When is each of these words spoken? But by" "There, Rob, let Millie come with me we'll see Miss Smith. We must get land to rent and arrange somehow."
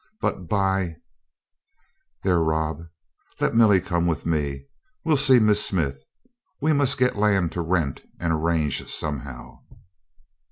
But 0.19 0.47
by" 0.49 0.95
"There, 2.23 2.39
Rob, 2.39 2.87
let 3.39 3.53
Millie 3.53 3.79
come 3.79 4.07
with 4.07 4.25
me 4.25 4.65
we'll 5.05 5.15
see 5.15 5.37
Miss 5.39 5.63
Smith. 5.63 6.01
We 6.59 6.73
must 6.73 6.97
get 6.97 7.17
land 7.19 7.51
to 7.51 7.61
rent 7.61 8.01
and 8.19 8.33
arrange 8.33 8.83
somehow." 8.89 9.59